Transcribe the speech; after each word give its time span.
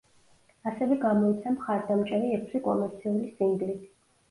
ასევე 0.71 0.97
გამოიცა 1.03 1.53
მხარდამჭერი 1.59 2.33
ექვსი 2.39 2.65
კომერციული 2.71 3.31
სინგლი. 3.39 3.81